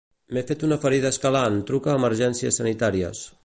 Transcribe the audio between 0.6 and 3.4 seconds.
una ferida escalant, truca a Emergències Sanitàries.